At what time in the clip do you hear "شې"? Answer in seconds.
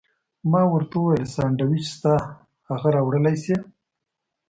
3.43-3.55